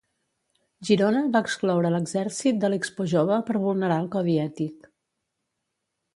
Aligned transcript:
Girona 0.87 1.19
va 1.35 1.41
excloure 1.45 1.91
l'exèrcit 1.97 2.59
de 2.65 2.73
l'ExpoJove 2.75 3.39
per 3.51 3.61
vulnerar 3.67 4.01
el 4.07 4.09
codi 4.17 4.39
ètic. 4.47 4.91